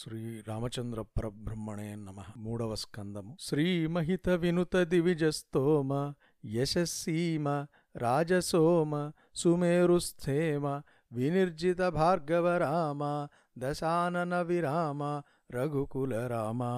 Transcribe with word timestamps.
శ్రీ 0.00 0.42
రామచంద్ర 0.48 1.02
పరబ్రహ్మణే 1.02 1.94
నమ. 1.94 2.16
మూడవ 2.36 2.74
స్కందము. 2.74 3.36
శ్రీమహిత 3.40 4.28
వినుత 4.28 4.76
దివిజస్తోమ 4.76 6.12
యశస్సీమ 6.46 7.66
రాజసోమ 7.96 9.10
సుమేరుస్థేమ 9.34 10.82
వినిర్జిత 11.12 11.82
భార్గవ 11.88 12.56
రామ 12.56 13.28
దశానన 13.58 14.40
విరామ 14.40 15.22
రఘుకుల 15.50 16.26
రామా. 16.26 16.72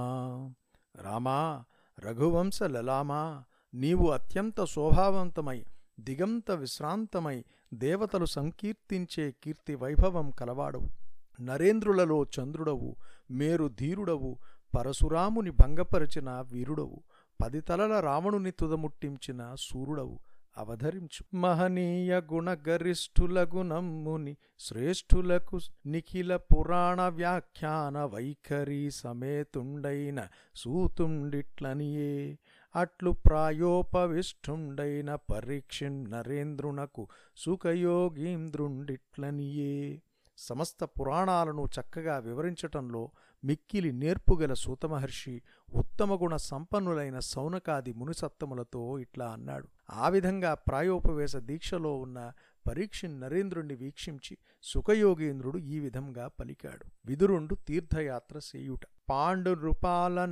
రామా 1.02 1.64
రఘువంశ 1.98 2.62
లలామా 2.62 3.45
నీవు 3.75 4.11
అత్యంత 4.11 4.64
శోభావంతమై 4.64 5.64
దిగంత 6.00 6.50
విశ్రాంతమై 6.50 7.45
దేవతలు 7.75 8.25
సంకీర్తించే 8.25 9.34
కీర్తి 9.45 9.75
వైభవం 9.75 10.30
కలవాడవు. 10.30 10.99
నరేంద్రులలో 11.41 12.25
చంద్రుడవు 12.25 12.96
మేరు 13.30 13.68
ధీరుడవు 13.68 14.38
పరశురాముని 14.75 15.51
భంగపరచిన 15.51 16.30
వీరుడవు 16.30 17.02
పది 17.42 17.60
తలల 17.60 18.01
రావణుని 18.01 18.51
తుదముట్టించిన 18.51 19.55
సూర్యుడవు 19.59 20.20
అవధరించు. 20.56 21.37
మహనీయ 21.37 22.20
గుణగరిష్ఠుల 22.33 23.47
గుణమ్ముని 23.55 24.37
శ్రేష్ఠులకు 24.59 25.61
నిఖిల 25.87 26.37
పురాణ 26.37 27.09
వ్యాఖ్యాన 27.09 28.05
వైఖరి 28.05 28.91
సమేతుండైన 28.91 30.28
సూతుండిట్లనియే. 30.55 32.38
అట్లు 32.77 33.11
ప్రాయోపవిష్ఠుండైన 33.11 35.14
పరీక్షిన్ 35.14 36.11
నరేంద్రునకు 36.11 37.09
సుఖయోగీంద్రుండిట్లనియే. 37.36 40.02
సమస్త 40.40 40.84
పురాణాలను 40.84 41.68
చక్కగా 41.80 42.18
వివరించటంలో 42.18 43.10
మిక్కిలి 43.44 43.92
నేర్పుగల 43.92 44.52
సూతమహర్షి 44.52 45.42
ఉత్తమగుణ 45.74 46.36
సంపన్నులైన 46.36 47.19
సౌనకాది 47.19 47.92
మునిసత్తములతో 47.92 48.98
ఇట్లా 48.98 49.30
అన్నాడు. 49.30 49.69
ఆ 49.91 50.08
విధంగా 50.08 50.55
ప్రాయోపవేశ 50.55 51.36
దీక్షలో 51.36 51.97
ఉన్న 51.97 52.32
పరీక్ష 52.69 53.05
నరేంద్రుణ్ణి 53.05 53.74
వీక్షించి 53.74 54.36
సుఖయోగేంద్రుడు 54.62 55.58
ఈ 55.58 55.78
విధంగా 55.78 56.28
పలికాడు. 56.41 56.84
విదురుండు 57.06 57.54
తీర్థయాత్ర 57.54 58.38
సేయుట 58.38 58.80
పాండునృపాల 59.10 60.25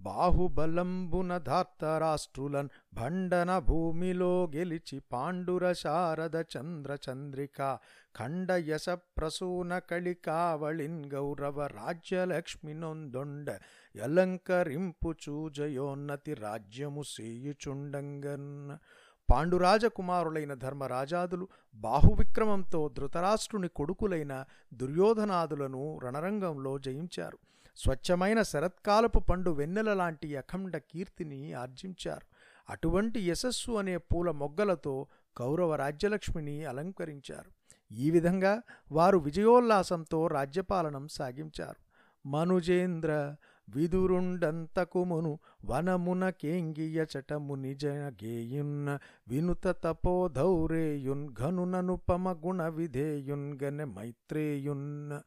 బాహుబలంబున 0.00 1.38
ధార్తరాష్ట్రులన్ 1.38 2.68
భండన 2.94 3.58
భూమిలో 3.58 4.50
గెలిచి 4.56 5.02
పాండుర 5.12 5.72
శారద 5.72 6.36
చంద్ర 6.36 6.96
చంద్రిక 7.10 7.78
ఖండయస 8.14 8.88
ప్రసూన 8.88 9.78
కళికావళిన్ 9.78 11.04
గౌరవ 11.06 11.66
రాజ్యలక్ష్మి 11.66 12.74
నొందొండ 12.74 13.50
యలంకరింపు 13.96 15.14
చూజయోన్నతి 15.28 16.34
రాజ్యము 16.34 17.02
సేయుచుండంగన్ 17.02 18.76
పాండురాజకుమారులైన 19.30 20.54
ధర్మరాజాదులు 20.54 21.48
బాహువిక్రమంతో 21.74 22.88
ధృతరాష్ట్రుని 22.88 23.68
కొడుకులైన 23.68 24.44
దుర్యోధనాదులను 24.74 25.98
రణరంగంలో 25.98 26.78
జయించారు 26.78 27.38
స్వచ్ఛమైన 27.76 28.42
శరత్కాలపు 28.42 29.18
పండు 29.18 29.50
వెన్నెల 29.50 29.94
లాంటి 29.94 30.36
అఖండ 30.36 30.76
కీర్తిని 30.76 31.52
ఆర్జించారు. 31.52 32.26
అటువంటి 32.70 33.20
యశస్సు 33.20 33.72
అనే 33.72 33.96
పూల 33.96 34.30
మొగ్గలతో 34.30 35.06
కౌరవ 35.36 35.74
రాజ్యలక్ష్మిని 35.74 36.64
అలంకరించారు. 36.64 37.50
ఈ 37.92 38.10
విధంగా 38.10 38.62
వారు 38.92 39.18
విజయోల్లాసంతో 39.18 40.26
రాజ్యపాలనం 40.26 41.08
సాగించారు. 41.08 41.80
మనుజేంద్ర 42.28 43.34
విదురుండంతకుమును 43.68 45.38
వనమున 45.64 46.30
కేంగియ 46.30 47.04
చటముని 47.04 47.76
గేయున్న 47.84 48.98
వినుత 49.28 49.74
తపోధౌరేయున్ 49.84 51.34
ఘనుననుపమ 51.34 52.32
గుణ 52.32 52.68
విధేయున్ 52.68 53.58
గనె 53.62 53.84
మైత్రేయున్. 53.84 55.18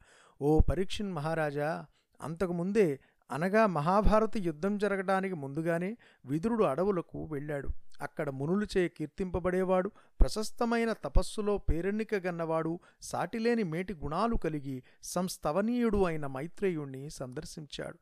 ఓ 0.42 0.60
పరీక్షన్ 0.60 1.12
మహారాజా 1.12 1.84
అంతకుముందే 2.20 3.00
అనగా 3.30 3.66
మహాభారత 3.66 4.36
యుద్ధం 4.36 4.78
జరగడానికి 4.78 5.34
ముందుగానే 5.34 5.96
విదురుడు 6.26 6.64
అడవులకు 6.64 7.24
వెళ్ళాడు. 7.24 7.68
అక్కడ 8.00 8.30
మునులుచే 8.30 8.88
కీర్తింపబడేవాడు 8.88 9.90
ప్రశస్తమైన 10.20 10.92
తపస్సులో 10.92 11.58
పేరెన్నిక 11.58 12.14
గన్నవాడు 12.14 12.80
సాటిలేని 13.02 13.62
మేటి 13.62 13.94
గుణాలు 13.94 14.36
కలిగి 14.36 14.82
సంస్తవనీయుడు 15.02 16.04
అయిన 16.04 16.26
మైత్రేయుణ్ణి 16.26 17.10
సందర్శించాడు. 17.10 17.98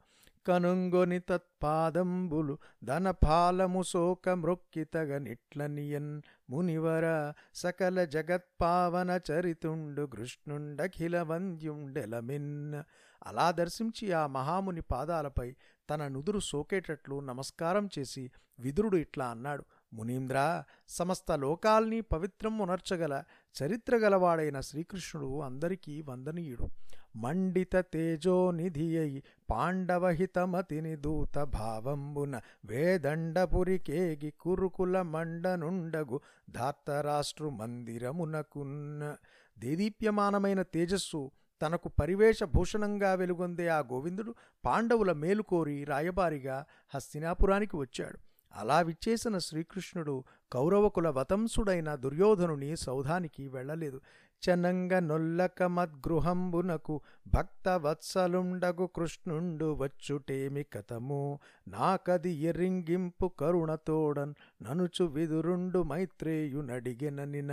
కనుంగొని 0.47 1.21
తత్పాదంబులు 1.21 2.59
ధనఫాలము 2.85 3.83
శోక 3.83 4.29
మృక్కితగ 4.29 5.19
నిట్లనియన్ 5.19 6.23
మునివర 6.51 7.33
సకల 7.55 8.05
జగత్పావన 8.05 9.21
చరితుండు 9.33 10.07
కృష్ణుండఖిల 10.07 11.23
వంద్యుండెలమిన్ 11.23 12.83
అలా 13.27 13.51
దర్శించి 13.51 14.13
ఆ 14.13 14.27
మహాముని 14.27 14.81
పాదాలపై 14.81 15.55
తన 15.91 16.09
నుదురు 16.09 16.39
సోకేటట్లు 16.41 17.21
నమస్కారం 17.21 17.89
చేసి 17.99 18.31
విదురుడు 18.59 18.97
ఇట్లా 18.97 19.27
అన్నాడు 19.27 19.65
మునీంద్ర 19.93 20.63
సమస్త 20.89 21.33
లోకాల్ని 21.33 22.01
పవిత్రం 22.01 22.59
ఉనర్చగల 22.59 23.23
చరిత్ర 23.63 23.97
గలవాడైన 23.97 24.61
శ్రీకృష్ణుడు 24.61 25.41
అందరికీ 25.41 26.03
వందనీయుడు. 26.03 26.69
మండిత 27.17 27.77
తేజోనిధి 27.77 28.99
అయి 28.99 29.23
పాండవహితమతిని 29.51 30.97
దూత 30.97 31.39
భావంబున 31.39 32.41
వేదండపురికేగి 32.65 34.33
కురుకుల 34.41 35.03
మండనుండగు 35.03 36.21
ధార్తరాష్ట్రు 36.51 37.51
మందిరమునకున్న 37.51 39.17
దేదీప్యమానమైన 39.59 40.63
తేజస్సు 40.63 41.31
తనకు 41.63 41.89
పరివేష 41.89 42.45
భూషణంగా 42.45 43.15
వెలుగొందే 43.15 43.69
ఆ 43.69 43.79
గోవిందుడు 43.79 44.35
పాండవుల 44.65 45.13
మేలుకోరి 45.13 45.85
రాయబారిగా 45.85 46.65
హస్తినాపురానికి 46.95 47.77
వచ్చాడు. 47.77 48.32
అలా 48.57 48.81
విచ్చేసిన 48.81 49.39
శ్రీకృష్ణుడు 49.39 50.25
కౌరవకుల 50.53 51.09
వతంసుడైన 51.09 51.95
దుర్యోధనుని 51.95 52.77
సౌధానికి 52.77 53.49
వెళ్ళలేదు. 53.49 54.01
చనంగ 54.43 54.99
నొల్లక 54.99 55.63
మద్గృహంబునకు 55.63 57.01
భక్త 57.27 57.69
వత్సలుండగు 57.69 58.87
కృష్ణుండు 58.87 59.75
వచ్చుటేమి 59.75 60.63
కథము? 60.63 61.39
నాకది 61.69 62.31
ఎరింగింపు 62.31 63.29
కరుణతోడన్ 63.41 64.35
ననుచు 64.63 65.05
విదురుండు 65.05 65.83
మైత్రేయునడిగెననిన 65.83 67.53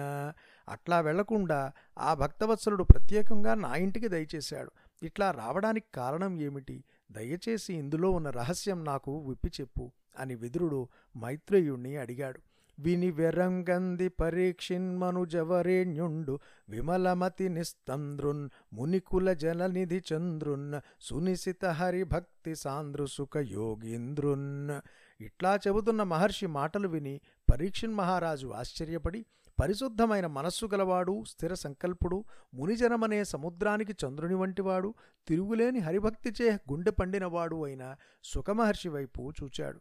అట్లా 0.69 0.99
వెళ్ళకుండా 0.99 1.71
ఆ 1.99 2.13
భక్తవత్సలుడు 2.13 2.83
ప్రత్యేకంగా 2.83 3.53
నా 3.53 3.75
ఇంటికి 3.75 4.07
దయచేశాడు. 4.07 4.71
ఇట్లా 5.03 5.31
రావడానికి 5.31 5.85
కారణం 5.95 6.41
ఏమిటి? 6.41 6.83
దయచేసి 7.11 7.73
ఇందులో 7.73 8.11
ఉన్న 8.11 8.29
రహస్యం 8.29 8.83
నాకు 8.83 9.17
విప్పి 9.27 9.51
చెప్పు 9.61 9.91
అని 10.19 10.35
విదురుడు 10.35 10.87
మైత్రేయుణ్ణి 11.17 11.97
అడిగాడు. 11.97 12.39
విని 12.81 13.11
వెరంగంది 13.11 14.09
పరీక్షిన్మనుజవరేణ్యుండు 14.09 16.39
విమలమతి 16.69 17.49
నిస్తంద్రున్ 17.49 18.49
మునికుల 18.73 19.33
జలనిధి 19.33 20.01
చంద్రున్ 20.13 20.79
సునిశిత 21.01 21.65
హరిభక్తి 21.65 22.55
సాంద్రు 22.55 23.05
సుఖ 23.05 23.37
యోగీంద్రున్. 23.37 24.79
ఇట్లా 25.23 25.59
చెబుతున్న 25.67 26.03
మహర్షి 26.03 26.47
మాటలు 26.47 26.87
విని 26.87 27.21
పరీక్షిన్ 27.51 27.93
మహారాజు 27.93 28.47
ఆశ్చర్యపడి 28.47 29.25
పరిశుద్ధమైన 29.59 30.27
మనస్సు 30.27 30.65
గలవాడు 30.65 31.23
స్థిర 31.27 31.53
సంకల్పుడు 31.53 32.23
మునిజనమనే 32.53 33.23
సముద్రానికి 33.23 33.95
చంద్రుని 34.05 34.35
వంటివాడు 34.35 34.93
తిరుగులేని 35.27 35.79
హరిభక్తిచే 35.79 36.51
గుండె 36.51 36.91
పండినవాడు 36.91 37.65
అయిన 37.65 37.95
సుఖమహర్షి 38.23 38.89
వైపు 38.89 39.33
చూచాడు. 39.43 39.79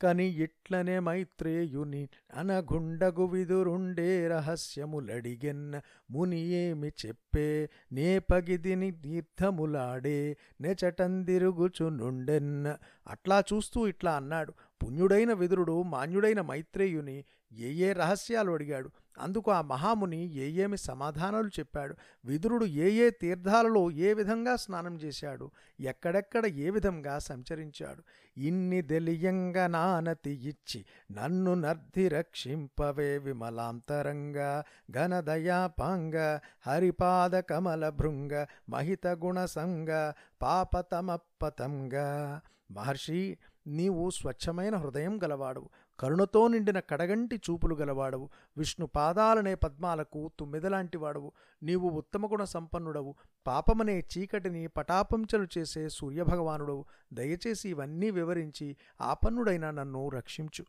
కని 0.00 0.36
ఇట్లనే 0.36 0.98
మైత్రేయుని 0.98 2.08
అనగుండగు 2.34 3.26
విదురుండే 3.26 4.28
రహస్యములడిగెన్న 4.28 5.80
ముని 6.10 6.52
ఏమి 6.52 6.92
చెప్పే 7.06 7.68
నే 7.92 8.18
పగిదిని 8.18 9.02
తీర్థములాడే 9.02 10.36
నెచటందిరుగుచునుండెన్న 10.60 12.76
అట్లా 13.06 13.44
చూస్తూ 13.52 13.86
ఇట్లా 13.86 14.12
అన్నాడు. 14.12 14.54
పుణ్యుడైన 14.80 15.32
విదురుడు 15.32 15.82
మాన్యుడైన 15.82 16.40
మైత్రేయుని 16.40 17.24
ఏ 17.52 17.72
ఏ 17.72 17.92
రహస్యాలు 17.92 18.52
అడిగాడు? 18.52 18.90
అందుకు 19.18 19.50
ఆ 19.50 19.60
మహాముని 19.60 20.32
ఏ 20.34 20.50
ఏమి 20.50 20.78
సమాధానాలు 20.78 21.48
చెప్పాడు? 21.48 21.96
విదురుడు 22.24 22.64
ఏ 22.64 22.90
ఏ 22.90 23.10
తీర్థాలలో 23.10 23.90
ఏ 23.90 24.12
విధంగా 24.12 24.56
స్నానం 24.56 24.96
చేశాడు? 24.96 25.50
ఎక్కడెక్కడ 25.80 26.46
ఏ 26.46 26.70
విధంగా 26.70 27.18
సంచరించాడు? 27.18 28.02
ఇన్ని 28.40 28.82
దెలియంగ 28.82 29.66
నానతి 29.66 30.30
ఇచ్చి 30.30 30.84
నన్ను 31.12 31.54
నర్ధి 31.54 32.08
రక్షింపవే 32.08 33.18
విమలాంతరంగా 33.18 34.64
ఘనదయాపాంగ 34.90 36.38
హరిపాద 36.66 37.38
కమల 37.38 37.88
భృంగ 37.88 38.46
మహిత 38.68 39.06
గుణసంగ 39.06 40.12
పాపతమప్పతంగా. 40.42 42.40
మహర్షి 42.70 43.38
నీవు 43.66 44.10
స్వచ్ఛమైన 44.10 44.76
హృదయం 44.76 45.22
గలవాడు. 45.22 45.68
కరుణతో 46.00 46.48
నిండిన 46.48 46.80
కడగంటి 46.80 47.36
చూపులు 47.36 47.74
గలవాడవు. 47.74 48.28
విష్ణు 48.56 48.86
పాదాలనే 48.86 49.54
పద్మాలకు 49.54 50.30
తుమ్మెదలాంటి 50.38 50.98
వాడవు 50.98 51.32
నీవు 51.62 51.90
ఉత్తమ 51.90 52.26
గుణ 52.26 52.44
సంపన్నుడవు. 52.44 53.14
పాపమనే 53.46 54.04
చీకటిని 54.18 54.66
పటాపంచలు 54.66 55.46
చేసే 55.58 55.88
సూర్యభగవానుడవు. 55.88 56.84
దయచేసి 57.12 57.68
ఇవన్నీ 57.70 58.10
వివరించి 58.10 58.76
ఆపన్నుడైన 59.00 59.70
నన్ను 59.70 60.08
రక్షించు. 60.08 60.64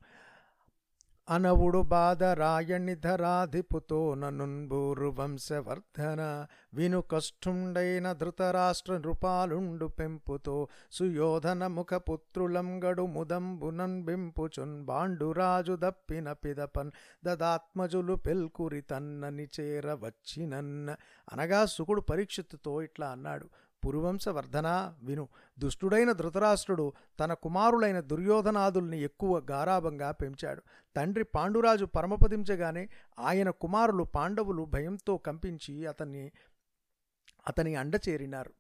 అనవుడు 1.28 1.80
బాధ 1.92 2.24
రాయణి 2.40 2.94
ధరాధిపుతో 2.96 3.98
ననుంబూరు 4.14 5.10
వంశవర్ధన 5.10 6.22
విను 6.74 7.02
కష్టుండైన 7.12 8.08
ధృతరాష్ట్ర 8.12 8.94
నృపాలుండు 8.98 9.88
పెంపుతో 9.98 10.56
సుయోధన 10.92 11.68
ముఖ 11.68 11.94
పుత్రులంగడు 12.10 13.06
ముదంబునన్ 13.08 14.00
బింపుచున్ 14.04 14.78
బాండురాజు 14.86 15.76
దప్పిన 15.76 16.32
పిదపన్ 16.44 16.92
దదాత్మజులు 17.26 18.16
పెల్కురి 18.28 18.82
తన్నని 18.92 19.48
చేరవచ్చినన్న 19.58 20.96
అనగా 21.28 21.62
సుకుడు 21.66 22.02
పరీక్షిత్తుతో 22.02 22.82
ఇట్లా 22.82 23.10
అన్నాడు. 23.10 23.48
పురువంశవర్ధన 23.84 24.68
విను. 25.04 25.26
దుష్టుడైన 25.58 26.12
ధృతరాష్ట్రుడు 26.12 26.86
తన 27.20 27.34
కుమారులైన 27.44 28.00
దుర్యోధనాదుల్ని 28.00 29.02
ఎక్కువ 29.02 29.44
గారాభంగా 29.52 30.12
పెంచాడు. 30.12 30.62
తండ్రి 30.96 31.24
పాండురాజు 31.36 31.86
పరమపదించగానే 31.98 32.84
ఆయన 33.20 33.50
కుమారులు 33.64 34.04
పాండవులు 34.16 34.66
భయంతో 34.66 35.18
కంపించి 35.18 35.86
అతన్ని 35.88 36.26
అతని 37.48 37.76
అండచేరినారు 37.76 38.54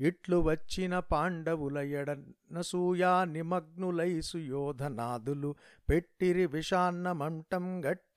ఇట్లు 0.00 0.36
వచ్చిన 0.48 0.98
పాండవుల 1.12 1.78
ఎడనసూయా 1.92 3.24
నిమగ్నులై 3.32 4.20
సుయోధనాదులు 4.20 5.50
పెట్టిరి 5.88 6.46
విషాన్నమంటం 6.46 7.64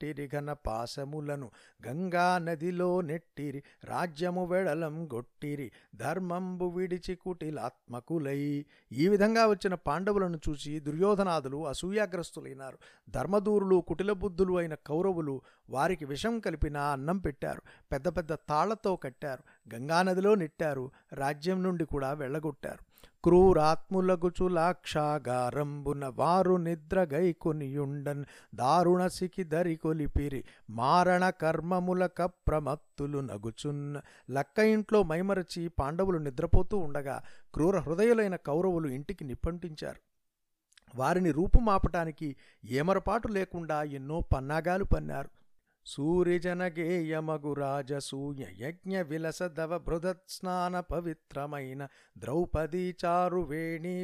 గట్టిరి 0.01 0.27
ఘన 0.27 0.53
పాశములను 0.53 1.51
గంగా 1.87 2.37
నదిలో 2.37 3.01
నెట్టిరి 3.01 3.63
రాజ్యము 3.83 4.45
వెడలం 4.45 5.05
గొట్టిరి 5.13 5.71
ధర్మంబు 5.95 6.65
విడిచి 6.65 7.15
కుటిలాత్మకులై. 7.15 8.65
ఈ 8.91 9.07
విధంగా 9.07 9.47
వచ్చిన 9.47 9.73
పాండవులను 9.73 10.39
చూసి 10.49 10.79
దుర్యోధనాదులు 10.79 11.67
అసూయాగ్రస్తులైనారు. 11.67 12.77
ధర్మదూరులు 13.09 13.83
కుటిలబుద్ధులు 13.87 14.57
అయిన 14.57 14.73
కౌరవులు 14.73 15.41
వారికి 15.69 16.05
విషం 16.05 16.39
కలిపిన 16.39 16.77
అన్నం 16.77 17.17
పెట్టారు. 17.17 17.61
పెద్ద 17.91 18.07
పెద్ద 18.07 18.33
తాళ్ళతో 18.33 18.95
కట్టారు. 18.95 19.75
గంగానదిలో 19.75 20.35
నెట్టారు. 20.35 20.91
రాజ్యం 21.13 21.63
నుండి 21.63 21.85
కూడా 21.85 22.13
వెళ్ళగొట్టారు. 22.13 22.90
క్రూరాత్ములగుచు 23.23 24.47
లాక్షాగారంబున 24.47 26.11
వారు 26.15 26.55
నిద్రగైకొనియుండన్ 26.55 28.25
దారుణ 28.55 29.07
సికి 29.07 29.43
దరికొలిపిరి 29.43 30.43
మారణ 30.69 31.29
కర్మముల 31.29 32.05
కప్రమత్తులు 32.05 33.19
నగుచున్న 33.19 34.01
లక్క 34.31 34.59
ఇంట్లో 34.59 35.03
మైమరచి 35.03 35.67
పాండవులు 35.67 36.17
నిద్రపోతూ 36.17 36.77
ఉండగా 36.77 37.21
క్రూర 37.53 37.77
హృదయులైన 37.79 38.35
కౌరవులు 38.35 38.87
ఇంటికి 38.87 39.23
నిప్పంటించారు. 39.23 39.99
వారిని 40.95 41.31
రూపుమాపటానికి 41.31 42.35
ఏమరపాటు 42.65 43.27
లేకుండా 43.27 43.83
ఎన్నో 43.83 44.21
పన్నాగాలు 44.35 44.83
పన్నారు. 44.83 45.29
సూర్యజనగేయమగు 45.85 47.53
రాజసూయ 47.53 48.45
యజ్ఞ 48.57 49.01
విలసదవ 49.01 49.77
బృదత్ 49.77 50.29
స్నాన 50.29 50.79
పవిత్రమైన 50.79 51.87
ద్రౌపదీ 52.17 52.95
చారు 53.05 53.49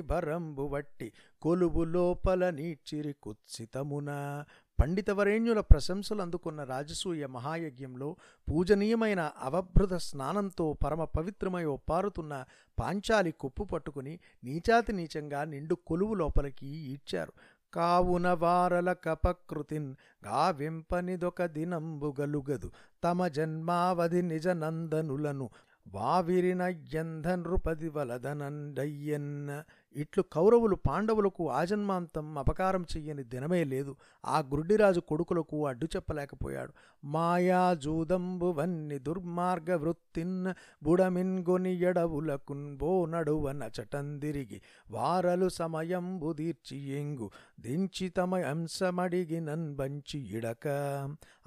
భరంబు 0.01 0.61
వట్టి 0.61 1.11
కొలువు 1.41 1.83
లోపల 1.83 2.49
నీచిరి 2.49 3.13
కుత్సితమున. 3.23 4.43
పండితవరేణ్యుల 4.81 5.59
ప్రశంసలు 5.59 6.21
అందుకున్న 6.21 6.63
రాజసూయ 6.63 7.25
మహాయజ్ఞంలో 7.25 8.15
పూజనీయమైన 8.51 9.31
అవభృత 9.41 9.93
స్నానంతో 9.93 10.73
పరమ 10.73 11.03
పవిత్రమై 11.03 11.65
ఒప్పారుతున్న 11.65 12.45
పాంచాలి 12.79 13.31
కొప్పు 13.31 13.63
పట్టుకుని 13.63 14.19
నీచాతి 14.43 14.93
నీచంగా 14.93 15.43
నిండు 15.43 15.75
కొలువు 15.75 16.13
లోపలికి 16.13 16.67
ఈడ్చారు. 16.67 17.33
కావున 17.73 18.33
వారల 18.33 18.93
కపకృతిన్ 18.93 19.95
గావింపనిదొక 20.25 21.45
దినంబుగలుగదు. 21.45 22.71
తమ 23.03 23.27
జన్మావధి 23.27 24.21
నిజ 24.21 24.47
నందనులను 24.47 25.49
వావిరిన 25.87 26.61
ఎంధనృపది 26.93 27.89
వలదనండయ్యన్న 27.89 29.63
ఇట్లు 29.97 30.23
కౌరవులు 30.23 30.75
పాండవులకు 30.75 31.49
ఆజన్మాంతం 31.49 32.37
అపకారం 32.37 32.85
చెయ్యని 32.97 33.23
దినమే 33.23 33.63
లేదు. 33.63 33.95
ఆ 34.25 34.39
గుడ్డిరాజు 34.39 34.99
కొడుకులకు 34.99 35.67
అడ్డు 35.67 35.85
చెప్పలేకపోయాడు. 35.85 36.73
మాయా 37.05 37.73
జూదంబువన్ని 37.73 38.99
దుర్మార్గ 38.99 39.75
వృత్తిన్ 39.75 40.53
బుడమిన్గొని 40.83 41.73
ఎడవులకున్ 41.79 42.77
బో 42.77 43.05
నడువన 43.05 43.69
చటందిరిగి 43.81 44.61
వారలు 44.91 45.49
సమయంబు 45.49 46.33
దీర్చి 46.33 46.77
ఎంగు 46.77 47.29
దించి 47.59 48.09
తమ 48.09 48.35
అంశమడిగినన్ 48.35 49.75
బంచి 49.75 50.19
ఇడక. 50.37 50.67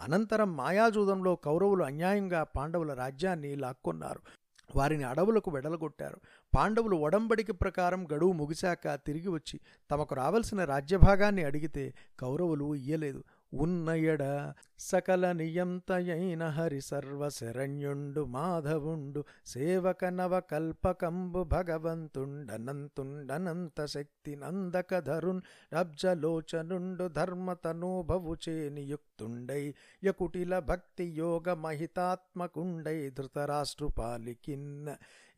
అనంతరం 0.01 0.57
మాయాజూదంలో 0.57 1.37
కౌరవులు 1.37 1.85
అన్యాయంగా 1.85 2.43
పాండవుల 2.43 2.93
రాజ్యాన్ని 2.93 3.57
లాక్కొన్నారు. 3.57 4.21
వారిని 4.77 5.05
అడవులకు 5.05 5.51
వెడలగొట్టారు. 5.51 6.21
పాండవులు 6.55 6.97
ఒడంబడికి 6.97 7.53
ప్రకారం 7.53 8.07
గడువు 8.15 8.33
ముగిశాక 8.33 8.95
తిరిగి 8.95 9.29
వచ్చి 9.29 9.61
తమకు 9.91 10.15
రావలసిన 10.15 10.65
రాజ్యభాగాన్ని 10.65 11.45
అడిగితే 11.45 11.95
కౌరవులు 12.21 12.75
ఇయ్యలేదు. 12.75 13.25
ఉన్నయడ 13.55 14.53
సకల 14.79 15.33
నియంతయైన 15.33 16.47
హరి 16.47 16.81
సర్వశరణ్యుండు 16.81 18.25
మాధవుండు 18.25 19.25
సేవక 19.47 20.05
నవ 20.05 20.41
కల్పకంబు 20.41 21.45
భగవంతుండనంతుండనంత 21.45 23.85
శక్తి 23.85 24.37
నందకధరున్ 24.37 25.41
రబ్జలోచనుండు 25.75 27.09
నియుక్త 28.69 29.10
భక్తుండై 29.21 29.75
యకుటిల 30.05 30.59
భక్తి 30.59 31.05
యోగ 31.05 31.53
మహితాత్మకుండై 31.53 33.11
ధృతరాష్ట్రుపాలికిన్. 33.11 34.89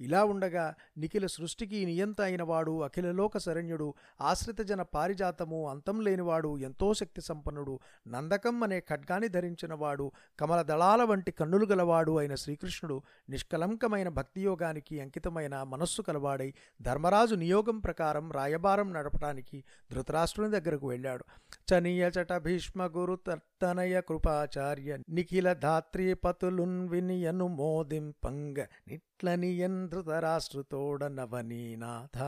ఇలా 0.00 0.24
ఉండగా 0.24 0.74
నిఖిల 0.98 1.26
సృష్టికి 1.26 1.84
నియంత 1.86 2.20
అయినవాడు 2.20 2.82
అఖిలలోక 2.82 3.38
శరణ్యుడు 3.38 3.88
ఆశ్రితజన 4.20 4.82
పారిజాతము 4.82 5.68
అంతం 5.70 6.00
లేనివాడు 6.00 6.58
ఎంతో 6.58 6.94
శక్తి 6.94 7.20
సంపన్నుడు 7.20 7.74
నందకం 8.08 8.62
అనే 8.62 8.80
ఖడ్గాని 8.80 9.28
ధరించినవాడు 9.28 10.12
కమల 10.40 10.62
దళాల 10.62 11.02
వంటి 11.02 11.30
కన్నులు 11.30 11.66
గలవాడు 11.66 12.18
అయిన 12.18 12.34
శ్రీకృష్ణుడు 12.34 13.02
నిష్కలంకమైన 13.28 14.08
భక్తియోగానికి 14.08 15.00
అంకితమైన 15.00 15.62
మనస్సు 15.62 16.02
కలవాడై 16.02 16.50
ధర్మరాజు 16.82 17.34
నియోగం 17.34 17.78
ప్రకారం 17.78 18.32
రాయబారం 18.32 18.92
నడపడానికి 18.92 19.64
ధృతరాష్ట్రుని 19.92 20.60
దగ్గరకు 20.60 20.88
వెళ్ళాడు. 20.88 21.24
చనీయ 21.70 22.10
చట 22.20 22.32
భీష్మ 22.32 22.86
గురు 22.86 23.18
తనయ 23.62 24.00
కృపాచార్య 24.00 24.98
నిఖిల 25.08 25.52
ధాత్రీపతులున్ 25.52 26.88
వినియను 26.88 27.46
మోదింపంగ 27.46 28.58
నిట్లనియన్ 28.88 29.88
ధృతరాష్ట్రుతోడ 29.88 31.04
నవనీనాథ. 31.04 32.18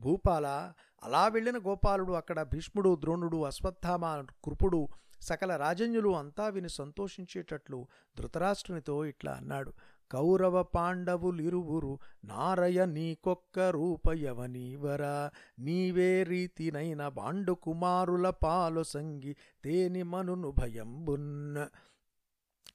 భూపాల 0.00 0.72
అలా 1.04 1.28
వెళ్ళిన 1.28 1.58
గోపాలుడు 1.58 2.12
అక్కడ 2.12 2.42
భీష్ముడు 2.42 2.96
ద్రోణుడు 3.00 3.44
అశ్వత్థామ 3.44 4.20
కృపుడు 4.44 4.88
సకల 5.22 5.56
రాజన్యులు 5.56 6.16
అంతా 6.16 6.48
విని 6.48 6.68
సంతోషించేటట్లు 6.68 7.86
ధృతరాష్ట్రునితో 8.18 9.04
ఇట్లా 9.04 9.32
అన్నాడు. 9.32 9.72
కౌరవ 10.14 10.62
పాండవులిరువురు 10.62 11.98
నారయ 12.24 12.86
నీకొక్క 12.86 13.58
రూపయవనీవరా. 13.58 15.30
నీవే 15.58 16.22
రీతినైన 16.22 17.08
బాండు 17.08 17.52
కుమారుల 17.52 18.30
పాలు 18.30 18.82
సంగి 18.82 19.36
తేని 19.64 20.02
మనును 20.02 20.50
భయంబున్. 20.50 21.56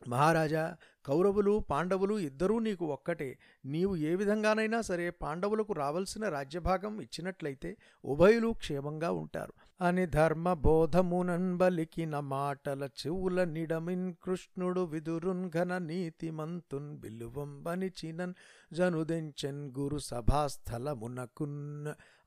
మహారాజా 0.10 0.78
కౌరవులు 1.06 1.60
పాండవులు 1.60 2.20
ఇద్దరూ 2.20 2.60
నీకు 2.60 2.86
ఒక్కటే. 2.86 3.38
నీవు 3.66 3.96
ఏ 3.96 4.16
విధంగానైనా 4.16 4.82
సరే 4.82 5.10
పాండవులకు 5.10 5.74
రావలసిన 5.74 6.30
రాజ్యభాగం 6.30 7.02
ఇచ్చినట్లయితే 7.02 7.78
ఉభయులు 8.06 8.52
క్షేమంగా 8.52 9.12
ఉంటారు. 9.12 9.54
అని 9.82 10.06
ధర్మబోధమునన్ 10.06 11.58
బలికిన 11.58 12.20
మాటల 12.20 12.84
చెవుల 12.84 13.44
నిడమిన్ 13.44 14.14
కృష్ణుడు 14.24 14.82
విదురున్ 14.82 15.50
ఘన 15.50 15.78
నీతిమంతున్ 15.78 16.98
బిలువంబనిచినన్ 16.98 18.34
జనుదెంచెన్ 18.74 19.62
గురు 19.80 19.98
సభాస్థలమునకున్ 19.98 21.60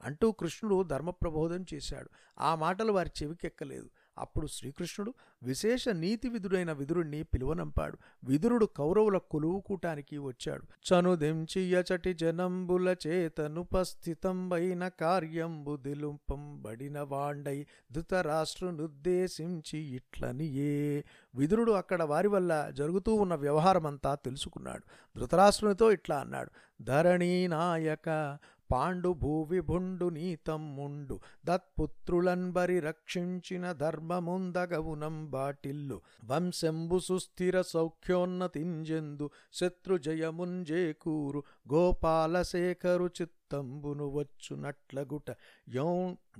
అంటూ 0.05 0.33
కృష్ణుడు 0.33 0.83
ధర్మప్రబోధం 0.83 1.65
చేశాడు. 1.75 2.11
ఆ 2.39 2.55
మాటలు 2.55 2.93
వారి 2.93 3.11
చెవికెక్కలేదు. 3.23 3.89
అప్పుడు 4.19 4.47
శ్రీకృష్ణుడు 4.47 5.15
విశేష 5.43 5.89
నీతి 5.89 6.29
విధుడైన 6.29 6.73
విదురుణ్ణి 6.73 7.23
పిలువనంపాడు. 7.23 7.99
విదురుడు 8.25 8.67
కౌరవుల 8.67 9.19
కొలువుకూటానికి 9.19 10.19
వచ్చాడు. 10.19 10.63
చనుదించియచటి 10.63 12.15
జనంబుల 12.15 12.97
చేతనుపస్థితంబైన 13.07 14.89
కార్యంబు 14.89 15.77
దిలుంపంబడిన 15.77 17.01
వాండై 17.01 17.67
ధృతరాష్ట్రునుద్దేశించి 17.93 19.79
ఇట్లనియే. 19.79 21.05
విదురుడు 21.35 21.73
అక్కడ 21.73 22.03
వారి 22.03 22.29
వల్ల 22.29 22.71
జరుగుతూ 22.71 23.15
ఉన్న 23.15 23.35
వ్యవహారమంతా 23.35 24.15
తెలుసుకున్నాడు. 24.15 24.83
ధృతరాష్ట్రునితో 25.19 25.93
ఇట్లా 25.93 26.17
అన్నాడు. 26.17 26.51
ధరణీ 26.83 27.47
నాయక 27.47 28.39
పాండు 28.73 29.11
భూవిభుండు 29.23 30.07
నీతమ్ముండు 30.11 31.17
దత్పుత్రులన్బరి 31.49 32.79
రక్షించిన 32.81 33.73
ధర్మముందగవునం 33.81 35.17
బాటిల్లు 35.31 35.99
వంశంబు 36.31 36.99
సుస్థిర 37.01 37.57
సౌఖ్యోన్నతింజెందు 37.73 39.27
శత్రుజయముంజేకూరు 39.55 41.41
గోపాలశేఖరు 41.73 43.09
చిత్తంబును 43.19 44.09
వచ్చునట్లగుట 44.15 45.29
యౌ 45.69 45.93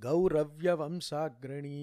గౌరవ్య 0.05 0.71
వంశాగ్రణీ 0.81 1.79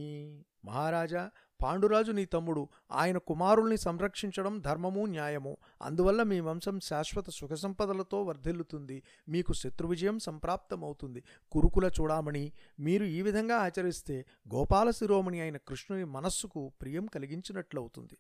మహారాజా 0.66 1.24
పాండురాజు 1.64 2.12
నీ 2.12 2.26
తమ్ముడు 2.26 2.68
ఆయన 2.92 3.18
కుమారుల్ని 3.18 3.78
సంరక్షించడం 3.78 4.60
ధర్మము 4.60 5.06
న్యాయము. 5.06 5.58
అందువల్ల 5.82 6.24
మీ 6.24 6.40
వంశం 6.40 6.80
శాశ్వత 6.80 7.30
సుఖ 7.30 7.54
సంపదలతో 7.54 8.24
వర్ధిల్లుతుంది. 8.24 9.04
మీకు 9.30 9.54
శత్రు 9.54 9.88
విజయం 9.88 10.20
సంప్రాప్తమవుతుంది. 10.20 11.24
కురుకుల 11.52 11.92
చూడామణి 12.02 12.52
మీరు 12.80 13.06
ఈ 13.06 13.22
విధంగా 13.22 13.56
ఆచరిస్తే 13.56 14.26
గోపాల 14.56 14.90
శిరోమణి 14.90 15.42
అయిన 15.42 15.58
కృష్ణుని 15.58 16.04
మనస్సుకు 16.04 16.72
ప్రియం 16.82 17.06
కలిగించినట్లవుతుంది. 17.06 18.18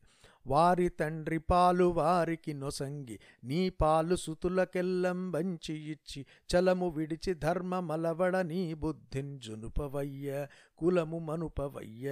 వారి 0.48 0.90
తండ్రి 0.90 1.40
పాలు 1.40 1.84
వారికి 1.84 2.54
నొసంగి 2.54 3.20
నీ 3.44 3.70
పాలు 3.70 4.16
సుతులకెల్లం 4.16 5.32
వంచి 5.32 5.74
ఇచ్చి 5.74 6.26
చలము 6.56 6.90
విడిచి 6.90 7.34
ధర్మమలవడ 7.34 8.38
నీ 8.38 8.74
బుద్ధిం 8.74 9.40
జునుపవయ్య 9.40 10.48
కులము 10.78 11.20
మనుపవయ్య. 11.20 12.12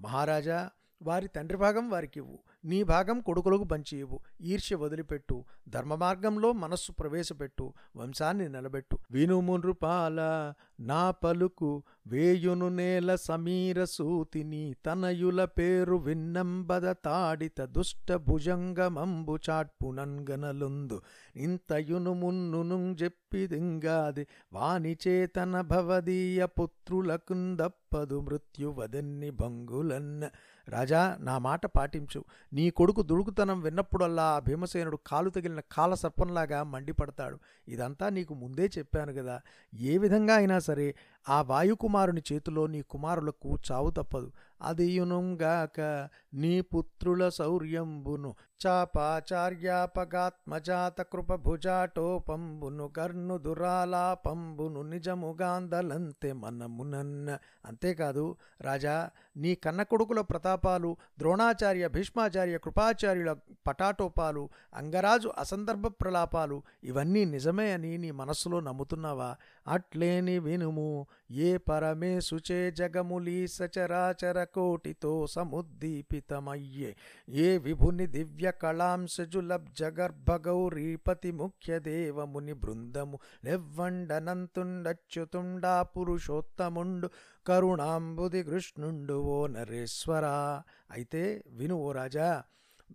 మహారాజా 0.00 0.70
వారి 1.02 1.28
తండ్రి 1.28 1.58
భాగం 1.58 1.90
వారికి 1.90 2.20
ఇవ్వు. 2.20 2.38
నీ 2.64 2.82
భాగం 2.82 3.20
కొడుకులకు 3.20 3.64
పంచి 3.64 3.98
ఇవ్వు. 3.98 4.20
ఈర్ష్య 4.40 4.76
వదిలిపెట్టు. 4.76 5.44
ధర్మ 5.68 5.94
మార్గంలో 5.94 6.52
మనస్సు 6.52 6.92
ప్రవేశపెట్టు. 6.92 7.72
వంశాన్ని 7.96 8.48
నిలబెట్టు. 8.48 8.98
వినుమునృపాల 9.10 10.52
నా 10.80 11.10
పలుకు 11.10 11.82
వేయును 12.06 12.68
నేల 12.68 13.14
సమీర 13.14 13.84
సూతిని 13.84 14.74
తనయుల 14.86 15.44
పేరు 15.44 15.96
విన్నంబద 15.96 16.90
తాడిత 16.90 17.60
దుష్ట 17.60 18.12
భుజంగమంబు 18.12 19.38
చాట్పునంగనలుందు 19.50 21.00
ఇంతయును 21.36 22.14
మున్నును 22.14 22.96
చెప్పిదింగాది 23.02 24.26
వాని 24.52 24.96
చేతన 25.08 25.60
భవదీయ 25.60 26.46
పుత్రులకుందప్పదు 26.46 28.20
మృత్యువదన్ని 28.20 29.30
భంగులన్న 29.30 30.30
రాజా 30.68 31.16
నా 31.20 31.38
మాట 31.38 31.66
పాటించు. 31.66 32.24
నీ 32.52 32.70
కొడుకు 32.70 33.02
దుడుకుతనం 33.02 33.60
విన్నప్పుడల్లా 33.60 34.22
ఆ 34.22 34.38
భీమసేనుడు 34.38 34.98
కాలు 35.06 35.30
తగిలిన 35.30 35.60
కాల 35.72 35.94
సర్పంలాగా 35.94 36.62
మండిపడతాడు. 36.62 37.38
ఇదంతా 37.68 38.08
నీకు 38.08 38.34
ముందే 38.34 38.70
చెప్పాను 38.78 39.12
కదా 39.12 39.40
ఏ 39.80 39.98
విధంగా 39.98 40.34
అయినా 40.34 40.58
సరే 40.58 40.94
ఆ 41.28 41.42
వాయుకుమారుని 41.42 42.22
చేతిలో 42.32 42.66
నీ 42.66 42.82
కుమారులకు 42.82 43.58
చావు 43.72 43.90
తప్పదు. 43.90 44.32
అదియునుగాక 44.62 46.08
నీ 46.34 46.60
పుత్రుల 46.60 47.28
శౌర్యంబును 47.28 48.34
చాపాచార్యాపగాత్మజాత 48.66 51.00
కృపభుజాటోపంబును 51.00 52.88
కర్ణు 52.88 53.38
దురాలాపంబును 53.38 54.82
నిజముగాందలంతే 54.82 56.32
మనమునన్న. 56.32 57.38
అంతేకాదు 57.64 58.36
రాజా 58.60 59.10
నీ 59.36 59.54
కన్న 59.54 59.82
కొడుకుల 59.82 60.20
ప్రతాపాలు 60.20 60.96
ద్రోణాచార్య 61.18 61.88
భీష్మాచార్య 61.88 62.58
కృపాచార్యుల 62.58 63.36
పటాటోపాలు 63.66 64.48
అంగరాజు 64.74 65.30
అసందర్భ 65.38 65.86
ప్రలాపాలు 65.86 66.62
ఇవన్నీ 66.84 67.24
నిజమే 67.24 67.72
అని 67.72 67.98
నీ 67.98 68.10
మనస్సులో 68.10 68.60
నమ్ముతున్నావా? 68.60 69.36
అట్లేని 69.68 70.38
వినుము. 70.38 71.06
ఏ 71.30 71.56
పరమేశుచే 71.56 72.70
జగములీ 72.70 73.48
సచరాచర 73.48 74.44
కోటితో 74.44 75.26
సముద్దీపితమయ్యే. 75.26 76.96
ఏ 77.28 77.58
విభుని 77.58 78.06
దివ్య 78.06 78.52
కళాంశజులబ్జగర్భగౌరీపతి 78.62 81.30
ముఖ్య 81.30 81.78
దేవముని 81.78 82.52
బృందము 82.52 83.18
లెవ్వండనంతుండచ్యుతుండా 83.44 85.82
పురుషోత్తముండు 85.82 87.10
కరుణాంబుది 87.46 88.42
కృష్ణుండు 88.42 89.14
ఓ 89.14 89.46
నరేశ్వరా. 89.46 90.62
అయితే 90.90 91.42
విను 91.46 91.74
ఓ 91.74 91.92
రాజా 91.92 92.42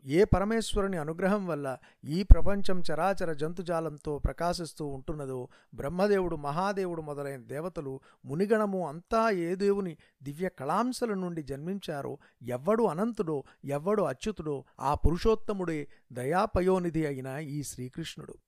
ఏ 0.05 0.23
పరమేశ్వరుని 0.23 0.97
అనుగ్రహం 0.97 1.47
వల్ల 1.47 1.77
ఈ 2.05 2.23
ప్రపంచం 2.23 2.83
చరాచర 2.91 3.33
జంతుజాలంతో 3.33 4.17
ప్రకాశిస్తూ 4.19 4.87
ఉంటున్నదో 4.87 5.47
బ్రహ్మదేవుడు 5.75 6.35
మహాదేవుడు 6.35 7.01
మొదలైన 7.01 7.41
దేవతలు 7.41 7.99
మునిగణము 8.25 8.87
అంతా 8.87 9.29
ఏ 9.29 9.55
దేవుని 9.55 9.97
దివ్య 10.23 10.49
కళాంశల 10.49 11.13
నుండి 11.13 11.43
జన్మించారో 11.43 12.17
ఎవ్వడు 12.43 12.83
అనంతుడో 12.83 13.43
ఎవ్వడు 13.65 14.01
అచ్యుతుడో 14.01 14.65
ఆ 14.79 14.93
పురుషోత్తముడే 14.93 15.87
దయాపయోనిధి 16.11 17.05
అయిన 17.05 17.27
ఈ 17.27 17.63
శ్రీకృష్ణుడు. 17.63 18.37